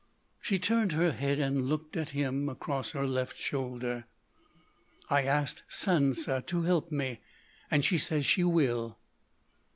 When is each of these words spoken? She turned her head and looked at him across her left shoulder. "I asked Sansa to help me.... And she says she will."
She 0.41 0.57
turned 0.57 0.93
her 0.93 1.11
head 1.11 1.37
and 1.37 1.69
looked 1.69 1.95
at 1.95 2.09
him 2.09 2.49
across 2.49 2.89
her 2.93 3.05
left 3.05 3.37
shoulder. 3.37 4.05
"I 5.11 5.25
asked 5.25 5.61
Sansa 5.69 6.43
to 6.47 6.63
help 6.63 6.91
me.... 6.91 7.19
And 7.69 7.85
she 7.85 7.99
says 7.99 8.25
she 8.25 8.43
will." 8.43 8.97